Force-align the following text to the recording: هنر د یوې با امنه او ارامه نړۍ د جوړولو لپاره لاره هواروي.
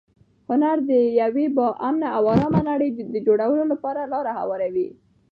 هنر 0.49 0.77
د 0.89 0.91
یوې 1.21 1.45
با 1.57 1.67
امنه 1.87 2.09
او 2.17 2.23
ارامه 2.33 2.61
نړۍ 2.69 2.89
د 3.13 3.15
جوړولو 3.27 3.63
لپاره 3.71 4.09
لاره 4.13 4.31
هواروي. 4.39 4.87